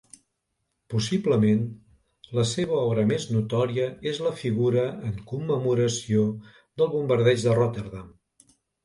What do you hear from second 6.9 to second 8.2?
Bombardeig de Rotterdam.